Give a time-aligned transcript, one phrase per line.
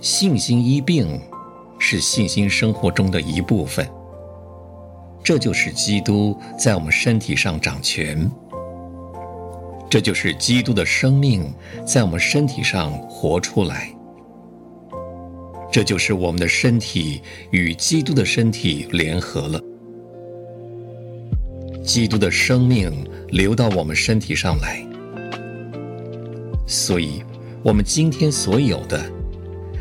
[0.00, 1.20] 信心医病
[1.78, 3.88] 是信心生活中的一部分。
[5.22, 8.30] 这就是基督在我们身体上掌权，
[9.90, 11.52] 这就是基督的生命
[11.84, 13.94] 在我们身体上活出来，
[15.70, 19.60] 这就是我们的身体与基督的身体联合了，
[21.84, 22.90] 基督的生命
[23.28, 24.82] 流到我们身体上来，
[26.66, 27.22] 所以，
[27.62, 29.04] 我们今天所有的，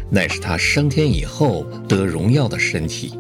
[0.09, 3.13] 乃是他升天以后得荣耀的身体。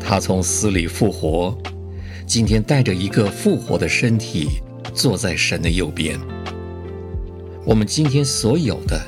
[0.00, 1.56] 他从死里复活，
[2.26, 4.48] 今天带着一个复活的身体
[4.92, 6.18] 坐在神的右边。
[7.64, 9.00] 我们今天所有的，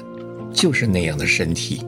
[0.52, 1.84] 就是那样的身体。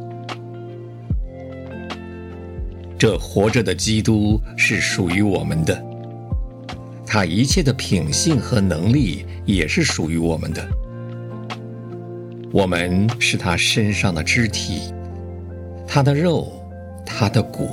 [2.98, 5.84] 这活着的基督是属于我们的，
[7.06, 10.66] 他一切的品性和能力也是属于我们的。
[12.52, 14.94] 我们是他身上的肢体，
[15.86, 16.52] 他的肉，
[17.04, 17.68] 他的骨。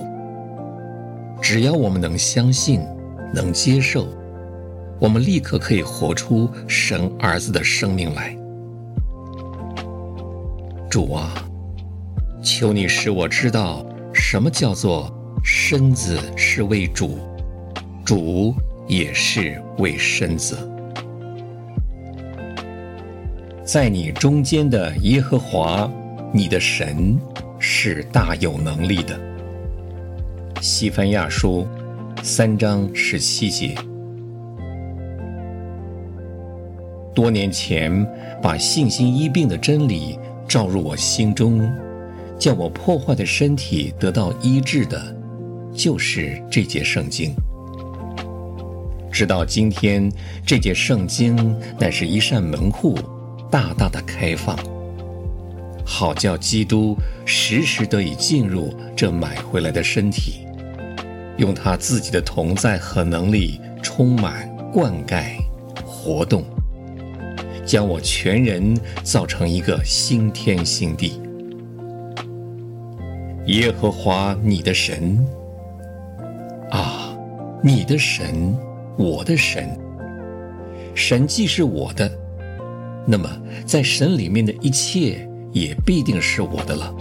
[1.41, 2.81] 只要我们能相信，
[3.33, 4.07] 能接受，
[4.99, 8.35] 我们立刻可以活出神儿子的生命来。
[10.89, 11.33] 主啊，
[12.41, 15.11] 求你使我知道什么叫做
[15.43, 17.19] 身子是为主，
[18.03, 18.55] 主
[18.87, 20.57] 也是为身子。
[23.65, 25.89] 在你中间的耶和华，
[26.33, 27.17] 你的神
[27.59, 29.17] 是大有能力的。
[30.59, 31.65] 西番亚书
[32.21, 33.73] 三章十七节。
[37.15, 38.05] 多年前，
[38.41, 41.65] 把信心医病的真理照入我心中，
[42.37, 45.15] 叫我破坏的身体得到医治的，
[45.73, 47.33] 就是这节圣经。
[49.09, 50.11] 直到今天，
[50.45, 52.97] 这节圣经乃是一扇门户，
[53.53, 54.57] 大大的开放，
[55.85, 60.47] 好叫基督时时得以进入这买回来的身体。
[61.37, 65.35] 用他自己的同在和能力充满、灌溉、
[65.85, 66.43] 活动，
[67.63, 71.21] 将我全人造成一个新天新地。
[73.45, 75.23] 耶和华你的神
[76.71, 77.15] 啊，
[77.61, 78.57] 你的神，
[78.97, 79.77] 我的神，
[80.95, 82.11] 神既是我的，
[83.05, 83.29] 那么
[83.65, 86.93] 在神里面的一切也必定是我的了，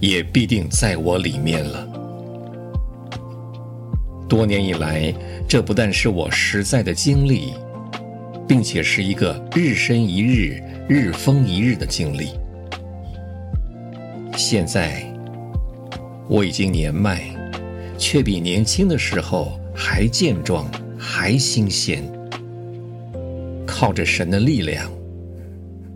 [0.00, 1.86] 也必定在我里面了。
[4.28, 5.12] 多年以来，
[5.48, 7.54] 这不但是我实在的经历，
[8.46, 12.28] 并且是一个日深一日、日丰一日的经历。
[14.36, 15.02] 现在
[16.28, 17.22] 我已经年迈，
[17.96, 22.04] 却比年轻的时候还健壮、还新鲜。
[23.80, 24.90] 靠着神的力量，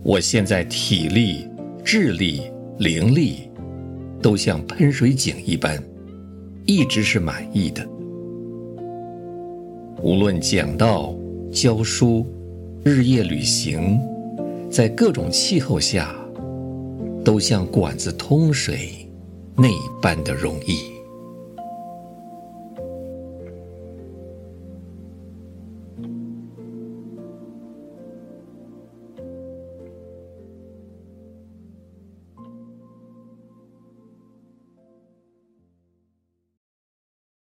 [0.04, 1.48] 我现在体力、
[1.84, 2.42] 智力、
[2.78, 3.50] 灵力
[4.22, 5.82] 都像喷水井一般，
[6.64, 7.84] 一直是满意的。
[10.00, 11.12] 无论讲道、
[11.50, 12.24] 教书、
[12.84, 13.98] 日夜旅行，
[14.70, 16.14] 在各种气候下，
[17.24, 18.90] 都像管子通水
[19.56, 19.66] 那
[20.00, 20.91] 般的容易。